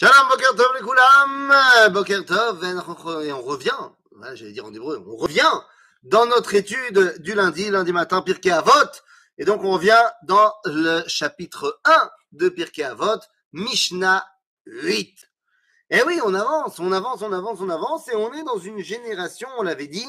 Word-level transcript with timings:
Shalom, 0.00 0.28
Boker 0.28 0.54
Tov, 0.54 0.68
les 0.76 0.80
Koulam, 0.80 1.92
Boker 1.92 2.24
Tov, 2.24 2.64
et 3.24 3.32
on 3.32 3.42
revient, 3.42 3.72
j'allais 4.34 4.52
dire 4.52 4.64
en 4.64 4.72
hébreu, 4.72 5.04
on 5.04 5.16
revient 5.16 5.50
dans 6.04 6.24
notre 6.24 6.54
étude 6.54 7.16
du 7.18 7.34
lundi, 7.34 7.68
lundi 7.68 7.92
matin, 7.92 8.22
Pirkei 8.22 8.52
Avot, 8.52 8.70
et 9.38 9.44
donc 9.44 9.64
on 9.64 9.72
revient 9.72 10.00
dans 10.22 10.54
le 10.66 11.02
chapitre 11.08 11.80
1 11.84 12.10
de 12.30 12.48
Pirkei 12.48 12.84
Avot, 12.84 13.18
Mishnah 13.52 14.24
8. 14.66 15.16
Et 15.90 16.02
oui, 16.06 16.20
on 16.24 16.32
avance, 16.32 16.78
on 16.78 16.92
avance, 16.92 17.20
on 17.22 17.32
avance, 17.32 17.58
on 17.60 17.68
avance, 17.68 18.06
et 18.06 18.14
on 18.14 18.32
est 18.34 18.44
dans 18.44 18.58
une 18.58 18.78
génération, 18.78 19.48
on 19.58 19.64
l'avait 19.64 19.88
dit, 19.88 20.06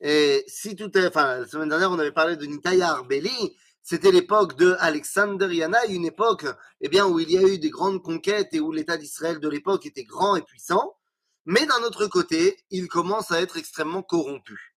et 0.00 0.42
si 0.48 0.74
tout 0.74 0.98
est, 0.98 1.06
enfin, 1.06 1.38
la 1.38 1.46
semaine 1.46 1.68
dernière, 1.68 1.92
on 1.92 1.98
avait 2.00 2.10
parlé 2.10 2.34
de 2.34 2.44
Nitaya 2.44 2.88
Arbeli, 2.88 3.56
c'était 3.88 4.12
l'époque 4.12 4.54
de 4.56 4.76
Alexander 4.80 5.48
Yana, 5.50 5.86
une 5.86 6.04
époque 6.04 6.44
eh 6.82 6.90
bien, 6.90 7.06
où 7.06 7.20
il 7.20 7.30
y 7.30 7.38
a 7.38 7.40
eu 7.40 7.58
des 7.58 7.70
grandes 7.70 8.02
conquêtes 8.02 8.52
et 8.52 8.60
où 8.60 8.70
l'État 8.70 8.98
d'Israël 8.98 9.40
de 9.40 9.48
l'époque 9.48 9.86
était 9.86 10.04
grand 10.04 10.36
et 10.36 10.42
puissant. 10.42 10.98
Mais 11.46 11.64
d'un 11.64 11.82
autre 11.84 12.06
côté, 12.06 12.58
il 12.68 12.88
commence 12.88 13.30
à 13.32 13.40
être 13.40 13.56
extrêmement 13.56 14.02
corrompu. 14.02 14.76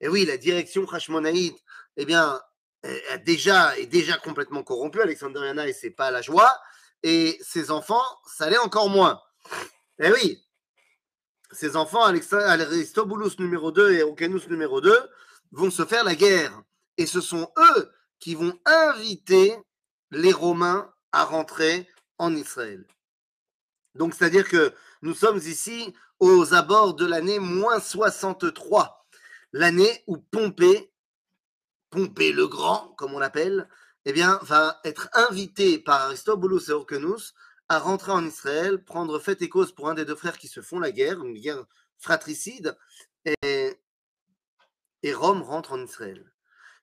Et 0.00 0.08
oui, 0.08 0.24
la 0.24 0.36
direction 0.36 0.90
Hashmonaïte, 0.90 1.56
eh 1.98 2.04
bien, 2.04 2.40
est 2.82 3.18
déjà, 3.24 3.78
est 3.78 3.86
déjà 3.86 4.18
complètement 4.18 4.64
corrompue. 4.64 5.02
Alexander 5.02 5.38
Yana, 5.38 5.68
et 5.68 5.72
c'est 5.72 5.90
pas 5.90 6.10
la 6.10 6.20
joie. 6.20 6.52
Et 7.04 7.38
ses 7.40 7.70
enfants, 7.70 8.02
ça 8.26 8.50
l'est 8.50 8.58
encore 8.58 8.90
moins. 8.90 9.20
Eh 10.00 10.10
oui, 10.10 10.44
ses 11.52 11.76
enfants, 11.76 12.02
Aristobulus 12.02 13.38
numéro 13.38 13.70
2 13.70 13.92
et 13.92 14.02
Ocanus 14.02 14.48
numéro 14.48 14.80
2, 14.80 14.98
vont 15.52 15.70
se 15.70 15.84
faire 15.84 16.02
la 16.02 16.16
guerre. 16.16 16.60
Et 16.96 17.06
ce 17.06 17.20
sont 17.20 17.52
eux 17.56 17.92
qui 18.18 18.34
vont 18.34 18.58
inviter 18.64 19.56
les 20.10 20.32
Romains 20.32 20.92
à 21.12 21.24
rentrer 21.24 21.88
en 22.18 22.34
Israël. 22.34 22.86
Donc, 23.94 24.14
c'est-à-dire 24.14 24.48
que 24.48 24.74
nous 25.02 25.14
sommes 25.14 25.38
ici 25.38 25.94
aux 26.20 26.54
abords 26.54 26.94
de 26.94 27.06
l'année 27.06 27.38
moins 27.38 27.80
63, 27.80 29.06
l'année 29.52 30.02
où 30.06 30.18
Pompée, 30.18 30.92
Pompée 31.90 32.32
le 32.32 32.46
Grand, 32.46 32.94
comme 32.96 33.14
on 33.14 33.18
l'appelle, 33.18 33.68
eh 34.04 34.12
va 34.12 34.80
être 34.84 35.08
invité 35.12 35.78
par 35.78 36.02
Aristobulus 36.02 36.68
et 36.68 36.72
Orcanus 36.72 37.34
à 37.68 37.78
rentrer 37.78 38.12
en 38.12 38.24
Israël, 38.24 38.82
prendre 38.82 39.18
fait 39.18 39.42
et 39.42 39.48
cause 39.48 39.72
pour 39.72 39.88
un 39.88 39.94
des 39.94 40.04
deux 40.04 40.16
frères 40.16 40.38
qui 40.38 40.48
se 40.48 40.62
font 40.62 40.80
la 40.80 40.90
guerre, 40.90 41.22
une 41.22 41.38
guerre 41.38 41.64
fratricide, 41.98 42.76
et 43.42 43.76
Rome 45.12 45.42
rentre 45.42 45.72
en 45.72 45.82
Israël 45.84 46.32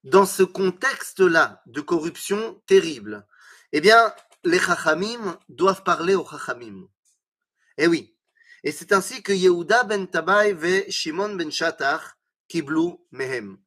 dans 0.06 0.26
ce 0.26 0.44
contexte-là 0.44 1.62
de 1.66 1.82
corruption 1.82 2.62
terrible, 2.68 3.28
eh 3.72 3.82
bien, 3.82 4.14
les 4.44 4.60
Chachamim 4.60 5.38
doivent 5.50 5.84
parler 5.84 6.14
aux 6.16 6.26
Chachamim. 6.26 6.88
Eh 7.78 7.88
oui. 7.88 8.16
Et 8.64 8.72
c'est 8.72 8.94
ainsi 8.94 9.22
que 9.22 9.34
Yehuda 9.34 9.84
ben 9.84 10.08
Tabai 10.08 10.56
et 10.64 10.92
Shimon 10.92 11.36
ben 11.36 11.52
Shatar 11.52 12.18
kiblou 12.48 13.06
mehem. 13.12 13.58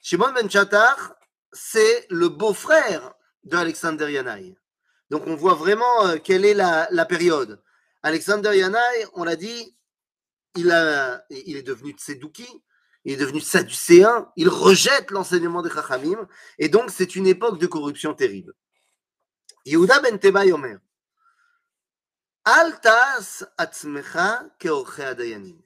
Shimon 0.00 0.32
ben 0.32 0.48
Shatar, 0.48 1.14
c'est 1.52 2.06
le 2.08 2.28
beau-frère 2.28 3.14
de 3.44 3.56
Alexander 3.56 4.10
Yanaï. 4.10 4.56
Donc 5.10 5.26
on 5.26 5.34
voit 5.34 5.54
vraiment 5.54 6.06
euh, 6.06 6.18
quelle 6.18 6.44
est 6.44 6.54
la, 6.54 6.88
la 6.90 7.04
période. 7.04 7.62
Alexander 8.02 8.56
Yanaï, 8.56 9.06
on 9.14 9.24
l'a 9.24 9.36
dit, 9.36 9.76
il, 10.54 10.70
a, 10.70 11.24
il 11.30 11.56
est 11.56 11.62
devenu 11.62 11.92
Tsedouki, 11.92 12.48
il 13.04 13.14
est 13.14 13.16
devenu 13.16 13.40
sadducéen, 13.40 14.30
il 14.36 14.48
rejette 14.48 15.10
l'enseignement 15.10 15.62
des 15.62 15.70
Chachamim, 15.70 16.28
et 16.58 16.68
donc 16.68 16.90
c'est 16.90 17.16
une 17.16 17.26
époque 17.26 17.58
de 17.58 17.66
corruption 17.66 18.14
terrible. 18.14 18.54
Yehuda 19.64 20.00
ben 20.00 20.18
Tebai 20.18 20.52
Omer, 20.52 20.78
Altas 22.44 23.44
atzmecha 23.58 24.44
adayanim. 24.98 25.60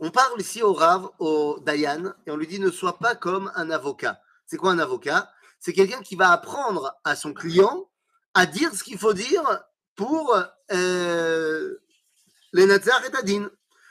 On 0.00 0.10
parle 0.10 0.40
ici 0.40 0.62
au 0.62 0.72
Rav, 0.72 1.10
au 1.18 1.60
Dayan, 1.60 2.14
et 2.26 2.30
on 2.30 2.36
lui 2.36 2.46
dit 2.46 2.58
ne 2.58 2.70
sois 2.70 2.98
pas 2.98 3.14
comme 3.14 3.52
un 3.54 3.70
avocat. 3.70 4.20
C'est 4.46 4.56
quoi 4.56 4.72
un 4.72 4.78
avocat? 4.78 5.30
C'est 5.60 5.74
quelqu'un 5.74 6.00
qui 6.00 6.16
va 6.16 6.30
apprendre 6.30 6.98
à 7.04 7.14
son 7.14 7.34
client 7.34 7.88
à 8.32 8.46
dire 8.46 8.74
ce 8.74 8.82
qu'il 8.82 8.98
faut 8.98 9.12
dire 9.12 9.42
pour 9.96 10.34
euh, 10.72 11.76
les 12.52 12.66
Natsar 12.66 13.04
et 13.04 13.10
Tadin. 13.10 13.50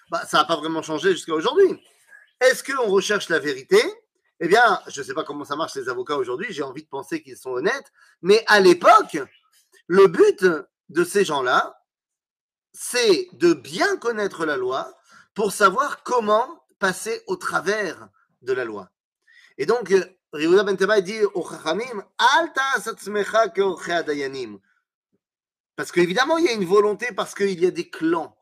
Bah, 0.09 0.25
ça 0.25 0.39
n'a 0.39 0.45
pas 0.45 0.55
vraiment 0.55 0.81
changé 0.81 1.11
jusqu'à 1.11 1.33
aujourd'hui. 1.35 1.79
Est-ce 2.41 2.63
qu'on 2.63 2.89
recherche 2.89 3.29
la 3.29 3.39
vérité? 3.39 3.81
Eh 4.39 4.47
bien, 4.47 4.81
je 4.87 5.01
ne 5.01 5.05
sais 5.05 5.13
pas 5.13 5.23
comment 5.23 5.43
ça 5.43 5.55
marche 5.55 5.75
les 5.75 5.89
avocats 5.89 6.15
aujourd'hui, 6.15 6.47
j'ai 6.51 6.63
envie 6.63 6.83
de 6.83 6.87
penser 6.87 7.21
qu'ils 7.21 7.37
sont 7.37 7.51
honnêtes, 7.51 7.91
mais 8.21 8.43
à 8.47 8.61
l'époque, 8.61 9.17
le 9.87 10.07
but 10.07 10.45
de 10.89 11.03
ces 11.03 11.25
gens-là, 11.25 11.83
c'est 12.71 13.27
de 13.33 13.53
bien 13.53 13.97
connaître 13.97 14.45
la 14.45 14.55
loi 14.55 14.97
pour 15.33 15.51
savoir 15.51 16.03
comment 16.03 16.63
passer 16.79 17.21
au 17.27 17.35
travers 17.35 18.07
de 18.41 18.53
la 18.53 18.63
loi. 18.63 18.89
Et 19.57 19.65
donc, 19.65 19.93
Riouda 20.31 20.63
Ben 20.63 21.01
dit 21.01 21.21
au 21.33 21.45
Chachamim, 21.47 22.05
Alta 22.17 24.03
dayanim. 24.03 24.59
Parce 25.75 25.91
qu'évidemment, 25.91 26.37
il 26.37 26.45
y 26.45 26.49
a 26.49 26.53
une 26.53 26.65
volonté, 26.65 27.07
parce 27.13 27.35
qu'il 27.35 27.59
y 27.59 27.65
a 27.65 27.71
des 27.71 27.89
clans. 27.89 28.37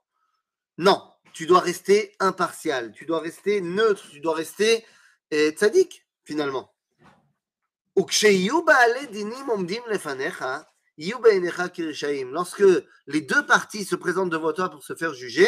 Non, 0.78 1.12
tu 1.38 1.46
dois 1.46 1.60
rester 1.60 2.16
impartial, 2.20 2.92
tu 2.94 3.06
dois 3.06 3.20
rester 3.20 3.62
neutre, 3.62 4.10
tu 4.10 4.20
dois 4.22 4.34
rester 4.34 4.84
eh, 5.30 5.52
tzaddik, 5.52 6.08
finalement. 6.24 6.74
Lorsque 12.32 12.64
les 13.06 13.22
deux 13.22 13.46
parties 13.46 13.86
se 13.86 13.96
présentent 13.96 14.32
devant 14.32 14.52
toi 14.52 14.70
pour 14.72 14.84
se 14.84 14.96
faire 14.96 15.14
juger, 15.14 15.48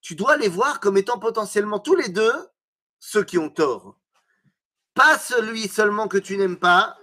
tu 0.00 0.14
dois 0.14 0.36
les 0.36 0.46
voir 0.46 0.78
comme 0.78 0.96
étant 0.96 1.18
potentiellement 1.18 1.80
tous 1.80 1.96
les 1.96 2.10
deux 2.10 2.46
ceux 3.00 3.24
qui 3.24 3.36
ont 3.36 3.50
tort. 3.50 3.98
Pas 4.94 5.18
celui 5.18 5.66
seulement 5.66 6.06
que 6.06 6.18
tu 6.18 6.36
n'aimes 6.36 6.60
pas 6.60 6.96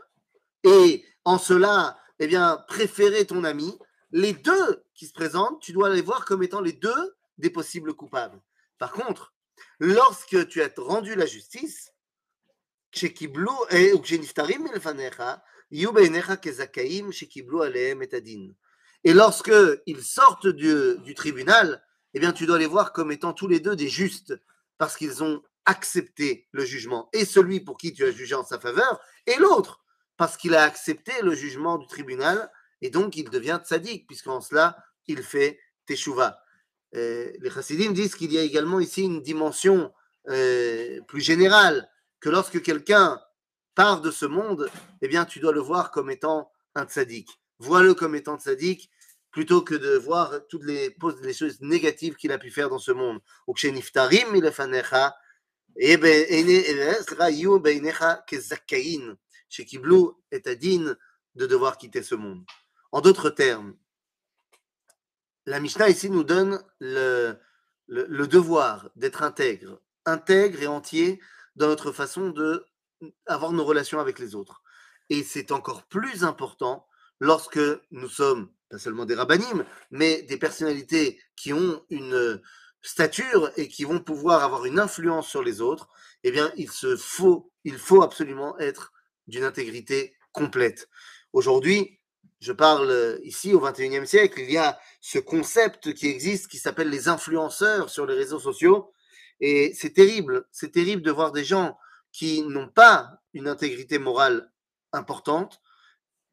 et 0.63 1.03
en 1.25 1.37
cela, 1.37 1.99
eh 2.19 2.27
bien, 2.27 2.63
préférer 2.69 3.25
ton 3.25 3.43
ami. 3.43 3.77
Les 4.11 4.31
deux 4.31 4.85
qui 4.93 5.07
se 5.07 5.13
présentent, 5.13 5.59
tu 5.59 5.73
dois 5.73 5.89
les 5.89 6.01
voir 6.01 6.23
comme 6.23 6.41
étant 6.41 6.61
les 6.61 6.71
deux 6.71 7.16
des 7.37 7.49
possibles 7.49 7.93
coupables. 7.93 8.41
Par 8.77 8.91
contre, 8.91 9.33
lorsque 9.79 10.47
tu 10.47 10.61
as 10.61 10.69
rendu 10.77 11.15
la 11.15 11.25
justice, 11.25 11.93
et 19.03 19.13
lorsque 19.13 19.51
ils 19.85 20.03
sortent 20.03 20.47
du, 20.47 20.97
du, 21.03 21.13
tribunal, 21.13 21.83
eh 22.13 22.19
bien, 22.19 22.31
tu 22.31 22.45
dois 22.45 22.57
les 22.57 22.65
voir 22.65 22.93
comme 22.93 23.11
étant 23.11 23.33
tous 23.33 23.47
les 23.47 23.59
deux 23.59 23.75
des 23.75 23.89
justes, 23.89 24.33
parce 24.77 24.95
qu'ils 24.95 25.23
ont 25.23 25.43
accepté 25.65 26.47
le 26.51 26.63
jugement, 26.63 27.09
et 27.13 27.25
celui 27.25 27.59
pour 27.59 27.77
qui 27.77 27.93
tu 27.93 28.05
as 28.05 28.11
jugé 28.11 28.35
en 28.35 28.45
sa 28.45 28.59
faveur, 28.59 28.99
et 29.25 29.35
l'autre, 29.35 29.83
parce 30.15 30.37
qu'il 30.37 30.55
a 30.55 30.63
accepté 30.63 31.11
le 31.21 31.35
jugement 31.35 31.77
du 31.77 31.87
tribunal, 31.87 32.49
et 32.81 32.89
donc 32.89 33.17
il 33.17 33.29
devient 33.29 33.59
tzaddik, 33.63 34.07
puisqu'en 34.07 34.41
cela, 34.41 34.77
il 35.07 35.23
fait 35.23 35.59
teshuva. 35.85 36.39
Euh, 36.95 37.31
les 37.39 37.49
chassidim 37.49 37.91
disent 37.91 38.15
qu'il 38.15 38.31
y 38.31 38.37
a 38.37 38.41
également 38.41 38.79
ici 38.79 39.03
une 39.03 39.21
dimension 39.21 39.91
euh, 40.29 40.99
plus 41.07 41.21
générale, 41.21 41.89
que 42.19 42.29
lorsque 42.29 42.61
quelqu'un 42.61 43.21
part 43.75 44.01
de 44.01 44.11
ce 44.11 44.25
monde, 44.25 44.69
eh 45.01 45.07
bien, 45.07 45.25
tu 45.25 45.39
dois 45.39 45.51
le 45.51 45.59
voir 45.59 45.91
comme 45.91 46.09
étant 46.09 46.51
un 46.75 46.85
tzaddik. 46.85 47.29
Vois-le 47.59 47.93
comme 47.93 48.15
étant 48.15 48.37
tzaddik, 48.37 48.89
plutôt 49.31 49.61
que 49.61 49.75
de 49.75 49.95
voir 49.97 50.33
toutes 50.49 50.63
les, 50.63 50.95
choses 51.33 51.61
négatives 51.61 52.15
qu'il 52.15 52.31
a 52.31 52.37
pu 52.37 52.49
faire 52.49 52.69
dans 52.69 52.79
ce 52.79 52.91
monde. 52.91 53.19
de 61.35 61.45
devoir 61.45 61.77
quitter 61.77 62.01
ce 62.01 62.15
monde. 62.15 62.43
En 62.91 63.01
d'autres 63.01 63.29
termes, 63.29 63.75
la 65.47 65.61
Mishnah 65.61 65.89
ici 65.89 66.09
nous 66.09 66.25
donne 66.25 66.61
le, 66.79 67.37
devoir 67.87 68.89
d'être 68.97 69.23
intègre, 69.23 69.81
intègre 70.05 70.61
et 70.61 70.67
entier 70.67 71.21
dans 71.55 71.67
notre 71.67 71.93
façon 71.93 72.29
de 72.29 72.65
avoir 73.25 73.53
nos 73.53 73.63
relations 73.63 73.99
avec 73.99 74.19
les 74.19 74.35
autres. 74.35 74.61
Et 75.09 75.23
c'est 75.23 75.53
encore 75.53 75.83
plus 75.83 76.25
important 76.25 76.85
lorsque 77.21 77.61
nous 77.91 78.09
sommes 78.09 78.51
pas 78.69 78.77
seulement 78.77 79.05
des 79.05 79.15
rabbinim, 79.15 79.63
mais 79.89 80.21
des 80.23 80.37
personnalités 80.37 81.21
qui 81.37 81.53
ont 81.53 81.81
une 81.89 82.41
stature 82.81 83.49
et 83.55 83.69
qui 83.69 83.85
vont 83.85 84.01
pouvoir 84.01 84.43
avoir 84.43 84.65
une 84.65 84.79
influence 84.79 85.29
sur 85.29 85.41
les 85.41 85.61
autres, 85.61 85.87
eh 86.23 86.31
bien, 86.31 86.51
il 86.57 86.69
se 86.69 86.97
faut, 86.97 87.53
il 87.63 87.77
faut 87.77 88.01
absolument 88.01 88.59
être 88.59 88.91
d'une 89.27 89.45
intégrité 89.45 90.13
complète. 90.33 90.89
Aujourd'hui, 91.31 91.96
je 92.39 92.51
parle 92.51 92.89
euh, 92.89 93.19
ici 93.23 93.53
au 93.53 93.59
XXIe 93.59 94.05
siècle, 94.05 94.41
il 94.41 94.51
y 94.51 94.57
a 94.57 94.79
ce 95.01 95.19
concept 95.19 95.93
qui 95.93 96.07
existe 96.07 96.47
qui 96.47 96.57
s'appelle 96.57 96.89
les 96.89 97.07
influenceurs 97.07 97.89
sur 97.89 98.05
les 98.05 98.13
réseaux 98.13 98.39
sociaux. 98.39 98.93
Et 99.39 99.73
c'est 99.73 99.93
terrible, 99.93 100.47
c'est 100.51 100.71
terrible 100.71 101.01
de 101.01 101.11
voir 101.11 101.31
des 101.31 101.43
gens 101.43 101.77
qui 102.11 102.41
n'ont 102.43 102.69
pas 102.69 103.21
une 103.33 103.47
intégrité 103.47 103.99
morale 103.99 104.51
importante, 104.93 105.61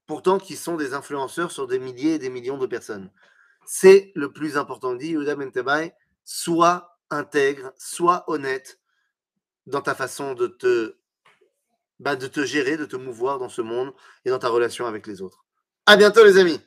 pourtant 0.07 0.39
qui 0.39 0.57
sont 0.57 0.77
des 0.77 0.95
influenceurs 0.95 1.53
sur 1.53 1.67
des 1.67 1.79
milliers 1.79 2.15
et 2.15 2.19
des 2.19 2.31
millions 2.31 2.59
de 2.59 2.67
personnes. 2.67 3.11
C'est 3.67 4.13
le 4.15 4.33
plus 4.33 4.57
important. 4.57 4.95
Dit 4.95 5.09
Yehuda 5.09 5.37
Ben 5.37 5.51
Tebai, 5.51 5.95
sois 6.25 6.99
intègre, 7.11 7.73
sois 7.77 8.25
honnête 8.27 8.79
dans 9.67 9.81
ta 9.81 9.95
façon 9.95 10.35
de 10.35 10.47
te, 10.47 10.97
bah, 11.99 12.17
de 12.17 12.27
te 12.27 12.45
gérer, 12.45 12.77
de 12.77 12.85
te 12.85 12.97
mouvoir 12.97 13.39
dans 13.39 13.49
ce 13.49 13.63
monde 13.63 13.93
et 14.25 14.31
dans 14.31 14.39
ta 14.39 14.49
relation 14.49 14.87
avec 14.87 15.07
les 15.07 15.23
autres. 15.23 15.45
À 15.87 15.97
bientôt 15.97 16.25
les 16.25 16.39
amis 16.39 16.59